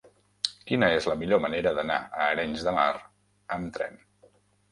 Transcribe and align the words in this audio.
Quina 0.69 0.87
és 0.99 1.07
la 1.09 1.15
millor 1.23 1.41
manera 1.43 1.73
d'anar 1.79 1.99
a 2.05 2.23
Arenys 2.37 2.65
de 2.69 2.75
Mar 2.79 2.89
amb 3.57 3.73
tren? 3.79 4.01